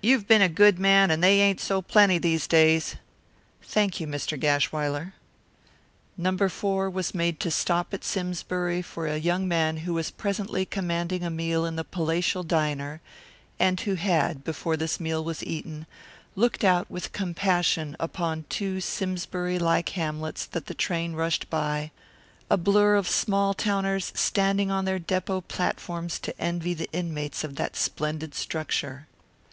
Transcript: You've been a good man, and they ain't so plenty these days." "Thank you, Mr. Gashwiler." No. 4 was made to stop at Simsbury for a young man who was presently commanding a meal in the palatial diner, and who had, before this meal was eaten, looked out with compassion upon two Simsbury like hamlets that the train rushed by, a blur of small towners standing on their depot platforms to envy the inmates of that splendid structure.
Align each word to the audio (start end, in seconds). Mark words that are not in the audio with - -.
You've 0.00 0.28
been 0.28 0.40
a 0.40 0.48
good 0.48 0.78
man, 0.78 1.10
and 1.10 1.20
they 1.20 1.40
ain't 1.40 1.58
so 1.60 1.82
plenty 1.82 2.16
these 2.18 2.46
days." 2.46 2.94
"Thank 3.60 3.98
you, 3.98 4.06
Mr. 4.06 4.38
Gashwiler." 4.38 5.14
No. 6.16 6.48
4 6.48 6.88
was 6.88 7.12
made 7.12 7.40
to 7.40 7.50
stop 7.50 7.92
at 7.92 8.04
Simsbury 8.04 8.82
for 8.82 9.08
a 9.08 9.16
young 9.16 9.48
man 9.48 9.78
who 9.78 9.92
was 9.92 10.12
presently 10.12 10.64
commanding 10.64 11.24
a 11.24 11.28
meal 11.28 11.66
in 11.66 11.74
the 11.74 11.82
palatial 11.82 12.44
diner, 12.44 13.00
and 13.58 13.80
who 13.80 13.96
had, 13.96 14.44
before 14.44 14.76
this 14.76 15.00
meal 15.00 15.24
was 15.24 15.42
eaten, 15.42 15.88
looked 16.36 16.62
out 16.62 16.88
with 16.88 17.10
compassion 17.10 17.96
upon 17.98 18.44
two 18.48 18.80
Simsbury 18.80 19.58
like 19.58 19.88
hamlets 19.88 20.46
that 20.46 20.66
the 20.66 20.74
train 20.74 21.14
rushed 21.14 21.50
by, 21.50 21.90
a 22.48 22.56
blur 22.56 22.94
of 22.94 23.08
small 23.08 23.54
towners 23.54 24.12
standing 24.14 24.70
on 24.70 24.84
their 24.84 25.00
depot 25.00 25.40
platforms 25.40 26.20
to 26.20 26.40
envy 26.40 26.74
the 26.74 26.88
inmates 26.92 27.42
of 27.42 27.56
that 27.56 27.74
splendid 27.74 28.36
structure. 28.36 29.08